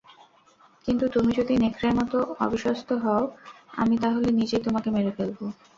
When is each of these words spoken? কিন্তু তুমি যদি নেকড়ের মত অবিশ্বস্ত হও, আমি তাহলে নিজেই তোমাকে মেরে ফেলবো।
কিন্তু 0.85 1.05
তুমি 1.07 1.31
যদি 1.39 1.53
নেকড়ের 1.57 1.93
মত 1.95 2.13
অবিশ্বস্ত 2.39 2.89
হও, 3.03 3.23
আমি 3.73 3.95
তাহলে 4.03 4.27
নিজেই 4.39 4.61
তোমাকে 4.63 4.89
মেরে 4.91 5.11
ফেলবো। 5.17 5.45